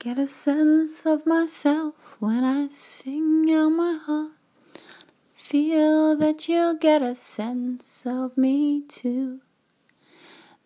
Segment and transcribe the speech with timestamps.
[0.00, 4.32] Get a sense of myself when I sing out my heart.
[5.34, 9.42] Feel that you'll get a sense of me too.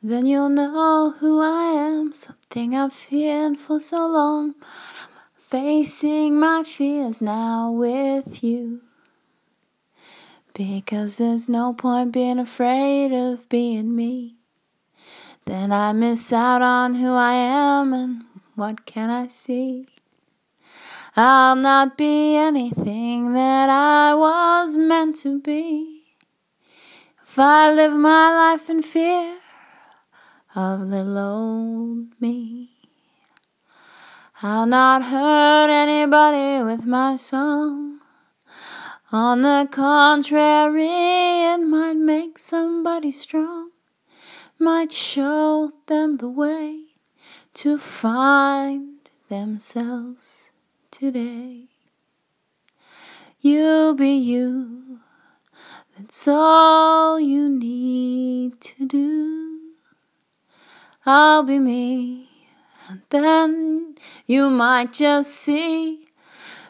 [0.01, 4.55] Then you'll know who I am, something I've feared for so long.
[5.37, 8.83] Facing my fears now with you.
[10.53, 14.37] Because there's no point being afraid of being me.
[15.45, 18.25] Then I miss out on who I am and
[18.55, 19.89] what can I see?
[21.17, 26.05] I'll not be anything that I was meant to be.
[27.23, 29.39] If I live my life in fear
[30.55, 32.71] of little old me,
[34.43, 38.01] I'll not hurt anybody with my song.
[39.11, 43.71] On the contrary, it might make somebody strong,
[44.59, 46.84] might show them the way
[47.55, 50.51] to find themselves
[50.91, 51.69] today.
[53.41, 54.99] You be you,
[55.97, 59.61] that's all you need to do.
[61.07, 62.29] I'll be me,
[62.89, 63.95] and then
[64.27, 66.09] you might just see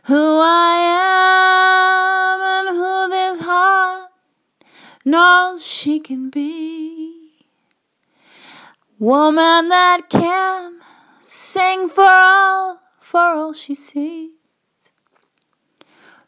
[0.04, 0.76] who I
[2.34, 4.10] am and who this heart
[5.04, 7.13] knows she can be.
[9.04, 10.78] Woman that can
[11.20, 14.30] sing for all, for all she sees.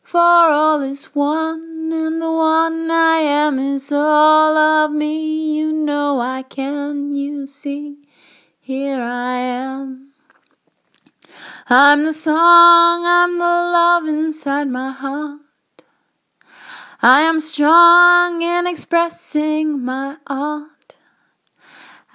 [0.02, 5.56] For all is one, and the one I am is all of me.
[5.56, 7.97] You know I can, you see,
[8.60, 10.12] here I am.
[11.70, 15.41] I'm the song, I'm the love inside my heart.
[17.00, 20.75] I am strong in expressing my art.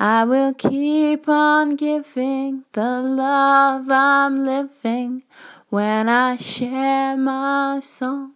[0.03, 5.21] I will keep on giving the love I'm living
[5.69, 8.33] when I share my song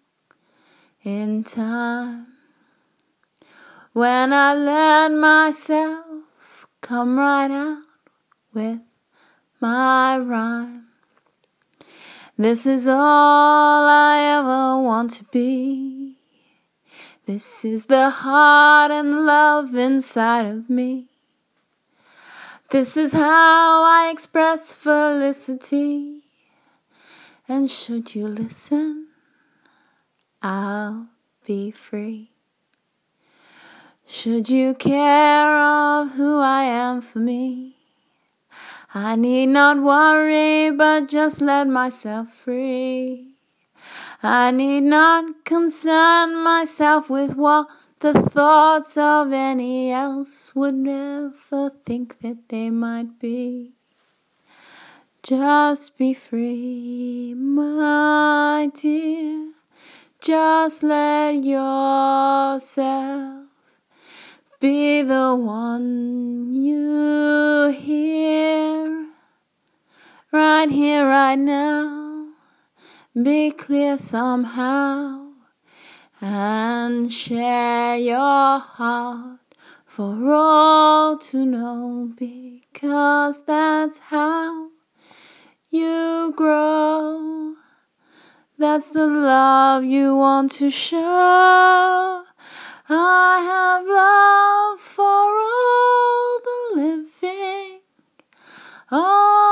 [1.03, 2.27] in time.
[3.93, 7.81] When I let myself come right out
[8.53, 8.81] with
[9.59, 10.85] my rhyme.
[12.37, 16.19] This is all I ever want to be.
[17.25, 21.09] This is the heart and love inside of me.
[22.71, 26.23] This is how I express felicity.
[27.47, 29.09] And should you listen,
[30.41, 31.09] I'll
[31.45, 32.31] be free.
[34.07, 37.77] Should you care of who I am for me,
[38.95, 43.33] I need not worry, but just let myself free.
[44.23, 47.67] I need not concern myself with what
[48.05, 53.71] the thoughts of any else would never think that they might be.
[55.23, 59.53] Just be free, my dear.
[60.21, 63.47] Just let yourself
[64.59, 69.07] be the one you hear.
[70.31, 72.27] Right here, right now.
[73.19, 75.24] Be clear somehow
[76.27, 79.37] and share your heart
[79.85, 84.69] for all to know because that's how
[85.69, 87.53] you grow.
[88.57, 92.23] That's the love you want to show.
[92.89, 97.81] I have love for all the living.
[98.89, 99.44] All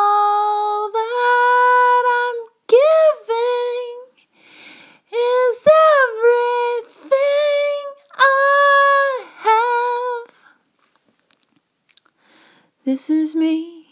[12.86, 13.86] This is me.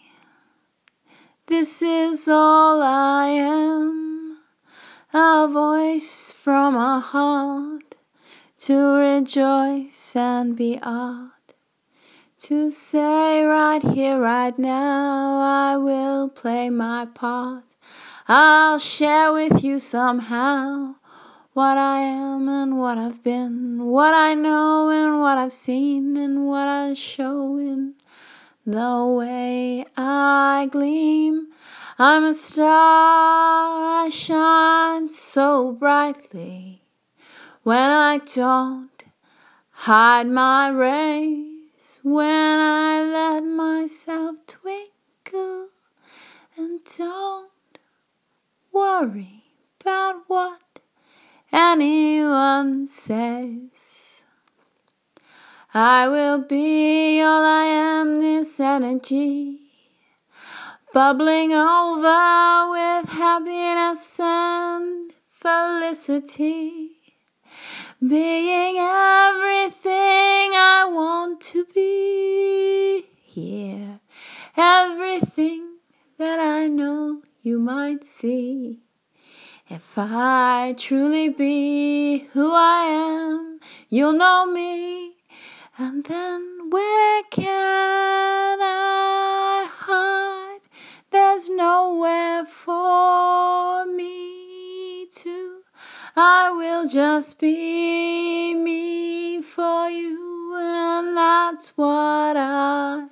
[1.46, 4.40] This is all I am.
[5.14, 7.96] A voice from a heart
[8.60, 11.32] to rejoice and be odd.
[12.40, 17.64] To say right here, right now, I will play my part.
[18.28, 20.96] I'll share with you somehow
[21.54, 26.46] what I am and what I've been, what I know and what I've seen, and
[26.46, 27.96] what I show in
[28.66, 31.48] the way I gleam.
[31.98, 36.82] I'm a star, I shine so brightly
[37.64, 39.04] when I don't
[39.72, 45.68] hide my rays, when I let myself twinkle
[46.58, 47.52] and don't
[48.72, 49.44] worry
[49.80, 50.80] about what
[51.52, 54.01] anyone says.
[55.74, 59.60] I will be all I am, this energy.
[60.94, 66.98] bubbling over with happiness and felicity,
[68.06, 74.02] being everything I want to be here,
[74.58, 75.78] everything
[76.18, 78.82] that I know you might see.
[79.70, 85.16] If I truly be who I am, you'll know me,
[85.82, 90.60] and then where can I hide?
[91.10, 95.62] There's nowhere for me to.
[96.16, 103.08] I will just be me for you, and that's what I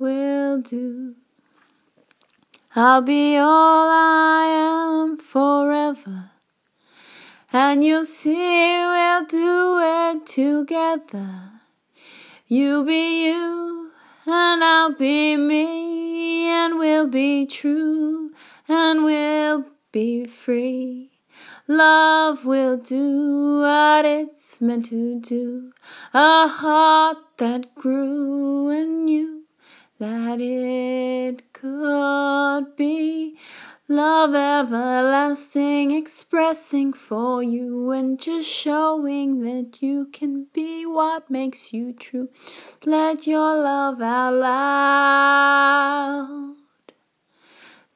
[0.00, 1.14] will do.
[2.74, 6.25] I'll be all I am forever.
[7.58, 11.52] And you'll see we'll do it together.
[12.46, 13.92] You be you,
[14.26, 18.32] and I'll be me, and we'll be true,
[18.68, 21.12] and we'll be free.
[21.66, 25.72] Love will do what it's meant to do.
[26.12, 29.45] A heart that grew and knew
[29.98, 33.36] that it could be
[33.88, 41.92] love everlasting, expressing for you and just showing that you can be what makes you
[41.92, 42.28] true.
[42.84, 46.56] Let your love out loud.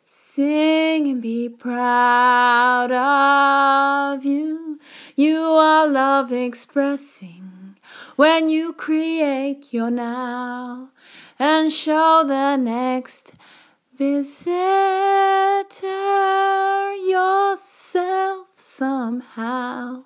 [0.02, 4.79] Sing and be proud of you.
[5.17, 7.76] You are love expressing
[8.17, 10.91] when you create your now
[11.40, 13.32] and show the next
[13.96, 14.44] visitor
[16.94, 20.04] yourself somehow.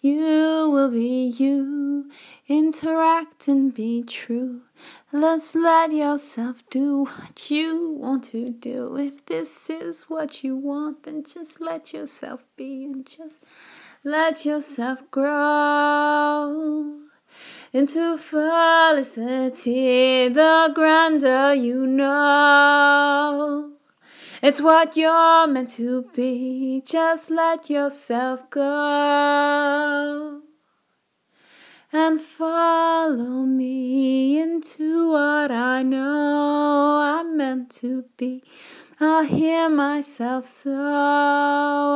[0.00, 2.10] You will be you,
[2.48, 4.62] interact and be true.
[5.12, 8.96] Let's let yourself do what you want to do.
[8.96, 13.38] If this is what you want, then just let yourself be and just
[14.02, 17.01] let yourself grow
[17.72, 19.68] into felicity,
[20.28, 23.70] the grander you know.
[24.42, 30.42] It's what you're meant to be, just let yourself go.
[31.94, 38.42] And follow me into what I know I'm meant to be.
[39.00, 41.91] I'll hear myself so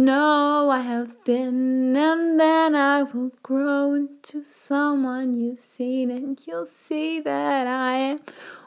[0.00, 6.66] Know I have been, and then I will grow into someone you've seen, and you'll
[6.66, 8.20] see that I am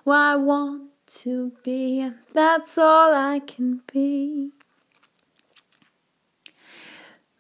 [0.04, 0.90] what I want
[1.22, 4.52] to be, and that's all I can be.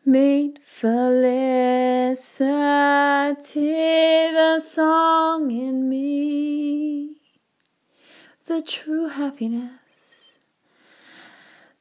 [0.05, 2.15] Meet felicity,
[4.31, 7.17] the song in me,
[8.45, 9.80] the true happiness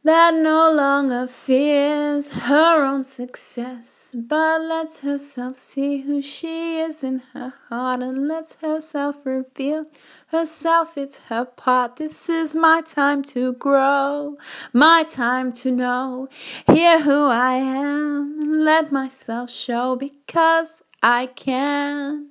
[0.02, 7.20] that no longer fears her own success, but lets herself see who she is in
[7.34, 9.84] her heart and lets herself reveal
[10.28, 10.96] herself.
[10.96, 11.96] It's her part.
[11.96, 14.38] This is my time to grow,
[14.72, 16.28] my time to know,
[16.66, 22.28] hear who I am, and let myself show because I can.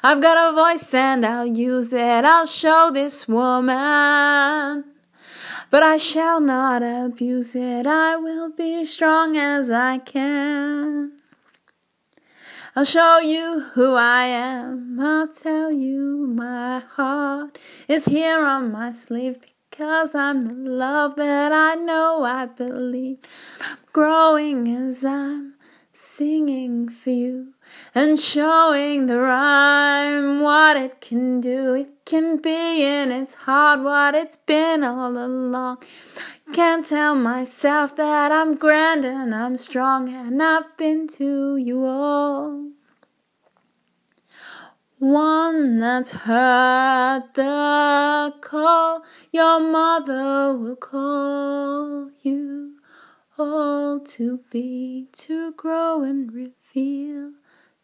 [0.00, 2.24] I've got a voice and I'll use it.
[2.24, 4.84] I'll show this woman
[5.70, 7.86] but I shall not abuse it.
[7.86, 11.12] I will be strong as I can.
[12.74, 15.00] I'll show you who I am.
[15.00, 17.58] I'll tell you my heart
[17.88, 19.38] is here on my sleeve
[19.70, 23.18] because I'm the love that I know I believe.
[23.60, 25.54] I'm growing as I'm
[25.92, 27.54] singing for you
[27.94, 31.74] and showing the rhyme what it can do.
[31.74, 35.82] It can be in its heart what it's been all along.
[36.52, 42.70] Can't tell myself that I'm grand and I'm strong and I've been to you all.
[44.98, 52.76] One that's heard the call, your mother will call you
[53.38, 57.32] all to be, to grow and reveal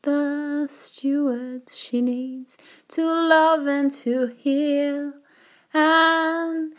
[0.02, 5.12] the stewards she needs to love and to heal
[5.72, 6.74] and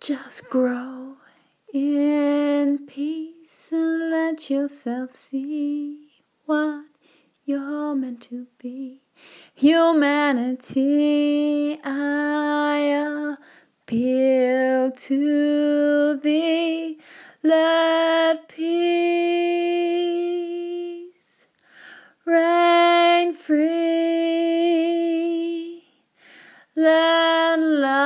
[0.00, 1.16] just grow
[1.72, 6.08] in peace and let yourself see
[6.44, 6.84] what
[7.46, 9.00] you're meant to be.
[9.54, 13.36] Humanity, I
[13.86, 16.98] appeal to thee.
[17.42, 20.51] Let peace
[22.24, 23.82] reign free.
[26.76, 27.98] Let love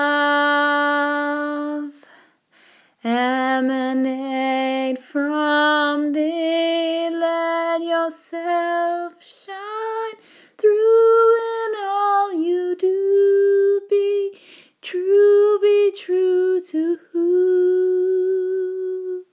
[3.04, 7.10] emanate from thee.
[7.10, 10.14] Let yourself shine
[10.56, 13.82] through in all you do.
[13.90, 14.32] Be
[14.80, 19.24] true, be true to who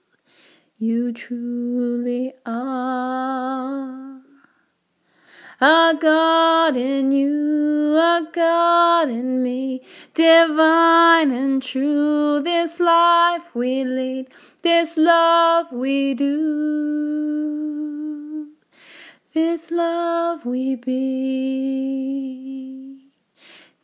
[0.77, 1.72] you true.
[5.99, 9.81] God in you, a God in me,
[10.13, 12.41] divine and true.
[12.41, 14.27] This life we lead,
[14.61, 17.27] this love we do,
[19.33, 21.43] this love we be.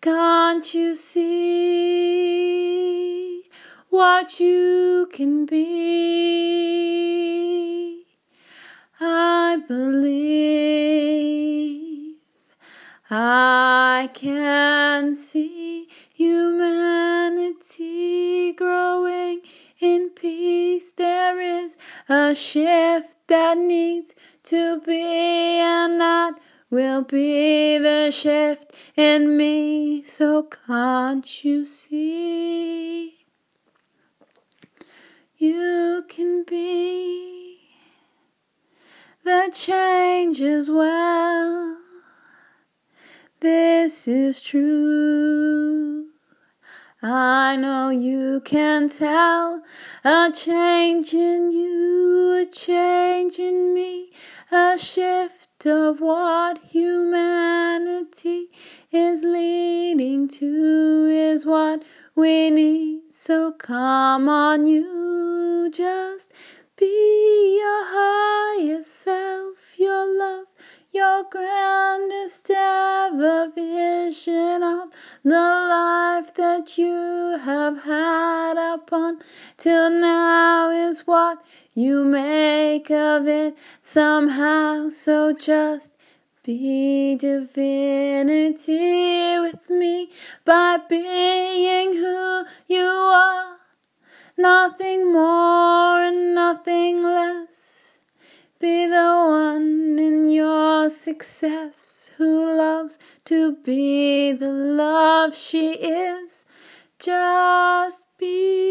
[0.00, 2.87] can't you see
[3.90, 6.78] what you can be?
[9.00, 10.28] I believe
[13.10, 17.48] I can see humanity
[18.52, 19.40] growing
[19.80, 20.90] in peace.
[20.90, 21.78] There is
[22.08, 24.14] a shift that needs
[24.44, 26.34] to be, and that
[26.70, 30.02] will be the shift in me.
[30.04, 33.17] So can't you see?
[35.40, 37.60] You can be
[39.22, 41.76] the change as well.
[43.38, 46.08] This is true.
[47.00, 49.62] I know you can tell
[50.04, 54.10] a change in you, a change in me,
[54.50, 58.46] a shift of what humanity
[58.92, 61.82] is leading to is what
[62.14, 63.00] we need.
[63.10, 66.32] So come on, you just
[66.76, 70.46] be your highest self, your love
[70.90, 74.88] your grandest ever vision of
[75.22, 79.18] the life that you have had upon
[79.58, 81.44] till now is what
[81.78, 84.88] you make of it somehow.
[84.88, 85.92] So just
[86.42, 88.58] be divinity
[89.38, 90.10] with me
[90.44, 93.58] by being who you are,
[94.36, 98.00] nothing more and nothing less.
[98.58, 106.44] Be the one in your success who loves to be the love she is.
[106.98, 108.67] Just be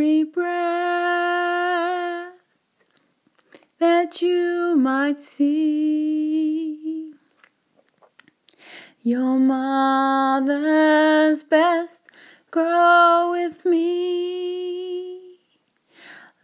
[0.00, 0.48] every breath
[3.78, 7.12] that you might see.
[9.02, 10.62] Your mother's
[11.42, 12.08] best
[12.50, 15.36] grow with me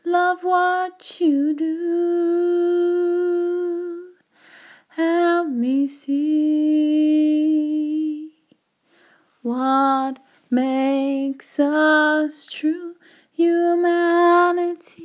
[0.04, 1.72] love what you do.
[4.88, 6.74] Help me see
[9.40, 10.18] what
[10.50, 12.96] makes us true.
[13.36, 15.04] Humanity,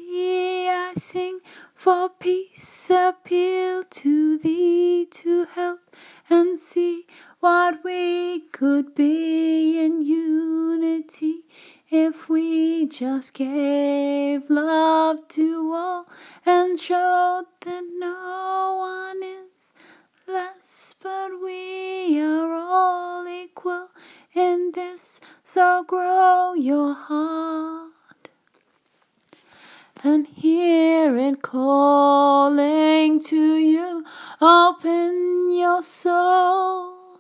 [0.69, 1.41] I sing
[1.75, 5.81] for peace, appeal to thee to help
[6.29, 7.07] and see
[7.41, 11.41] what we could be in unity
[11.89, 16.07] if we just gave love to all
[16.45, 19.73] and showed that no one is
[20.25, 23.89] less, but we are all equal
[24.33, 27.80] in this, so grow your heart
[30.03, 34.03] and hear it calling to you.
[34.41, 37.17] Open your soul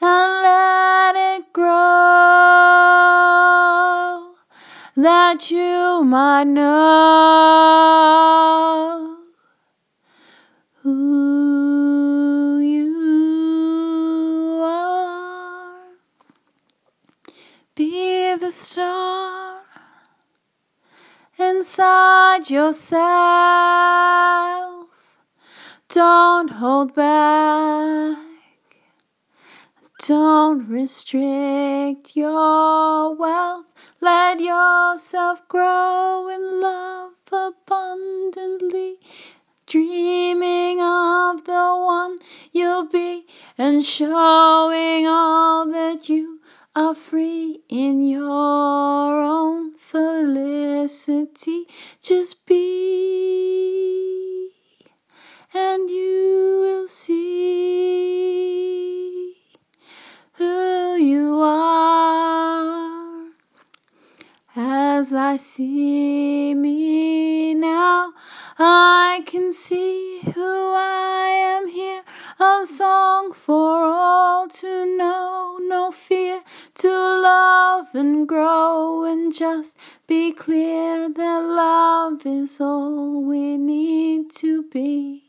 [0.00, 1.70] and let it grow
[4.96, 6.70] that you might know
[10.82, 15.82] who you are.
[17.74, 19.19] Be the star
[21.60, 22.96] inside yourself.
[25.90, 28.16] Don't hold back.
[30.06, 33.66] Don't restrict your wealth.
[34.00, 38.96] Let yourself grow in love abundantly.
[39.66, 42.20] Dreaming of the one
[42.52, 43.26] you'll be
[43.58, 46.39] and showing all that you
[46.74, 51.66] are free in your own felicity.
[52.00, 54.50] Just be,
[55.52, 58.14] and you will see
[60.34, 63.26] who you are.
[64.54, 68.12] As I see me now,
[68.58, 72.02] I can see who I am here,
[72.38, 73.59] a song for
[77.94, 85.24] and grow and just be clear that love is all we need to be.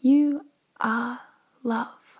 [0.00, 0.46] You
[0.80, 1.20] are
[1.62, 2.18] love,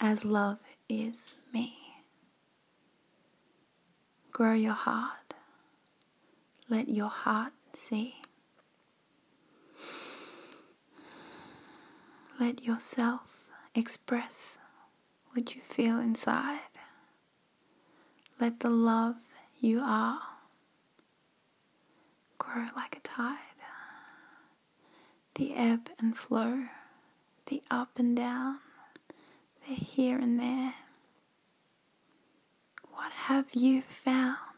[0.00, 0.58] as love
[0.88, 1.76] is me.
[4.32, 5.34] Grow your heart.
[6.68, 8.16] Let your heart see.
[12.40, 13.44] Let yourself
[13.74, 14.58] express
[15.32, 16.60] what you feel inside.
[18.40, 19.16] Let the love
[19.60, 20.20] you are
[22.38, 23.38] grow like a tide.
[25.34, 26.64] The ebb and flow,
[27.46, 28.58] the up and down,
[29.66, 30.74] the here and there.
[32.92, 34.51] What have you found?